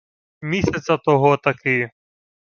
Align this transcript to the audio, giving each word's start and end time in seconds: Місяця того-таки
Місяця 0.41 0.97
того-таки 0.97 1.91